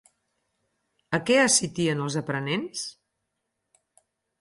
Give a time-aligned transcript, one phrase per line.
[1.17, 2.89] A què assitien els aprenents?